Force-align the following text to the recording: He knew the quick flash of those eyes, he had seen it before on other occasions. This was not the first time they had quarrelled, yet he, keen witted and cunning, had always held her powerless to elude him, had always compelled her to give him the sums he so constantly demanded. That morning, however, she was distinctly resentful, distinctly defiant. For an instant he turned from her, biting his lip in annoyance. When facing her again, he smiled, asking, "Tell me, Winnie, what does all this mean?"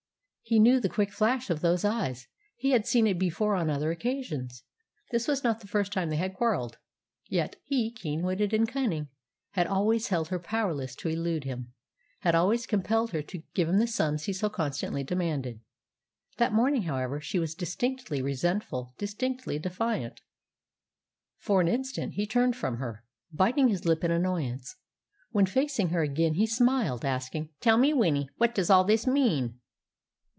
He 0.43 0.59
knew 0.59 0.81
the 0.81 0.89
quick 0.89 1.13
flash 1.13 1.49
of 1.49 1.61
those 1.61 1.85
eyes, 1.85 2.27
he 2.57 2.71
had 2.71 2.85
seen 2.85 3.07
it 3.07 3.17
before 3.17 3.55
on 3.55 3.69
other 3.69 3.89
occasions. 3.89 4.63
This 5.09 5.25
was 5.25 5.45
not 5.45 5.61
the 5.61 5.67
first 5.67 5.93
time 5.93 6.09
they 6.09 6.17
had 6.17 6.33
quarrelled, 6.33 6.77
yet 7.29 7.55
he, 7.63 7.89
keen 7.89 8.21
witted 8.23 8.53
and 8.53 8.67
cunning, 8.67 9.07
had 9.51 9.65
always 9.65 10.09
held 10.09 10.27
her 10.27 10.39
powerless 10.39 10.93
to 10.95 11.07
elude 11.07 11.45
him, 11.45 11.71
had 12.19 12.35
always 12.35 12.67
compelled 12.67 13.11
her 13.11 13.21
to 13.21 13.43
give 13.53 13.69
him 13.69 13.77
the 13.77 13.87
sums 13.87 14.25
he 14.25 14.33
so 14.33 14.49
constantly 14.49 15.05
demanded. 15.05 15.61
That 16.35 16.51
morning, 16.51 16.81
however, 16.81 17.21
she 17.21 17.39
was 17.39 17.55
distinctly 17.55 18.21
resentful, 18.21 18.93
distinctly 18.97 19.57
defiant. 19.57 20.19
For 21.37 21.61
an 21.61 21.69
instant 21.69 22.15
he 22.15 22.27
turned 22.27 22.57
from 22.57 22.75
her, 22.75 23.05
biting 23.31 23.69
his 23.69 23.85
lip 23.85 24.03
in 24.03 24.11
annoyance. 24.11 24.75
When 25.29 25.45
facing 25.45 25.89
her 25.91 26.01
again, 26.03 26.33
he 26.33 26.45
smiled, 26.45 27.05
asking, 27.05 27.51
"Tell 27.61 27.77
me, 27.77 27.93
Winnie, 27.93 28.27
what 28.35 28.53
does 28.53 28.69
all 28.69 28.83
this 28.83 29.07
mean?" 29.07 29.57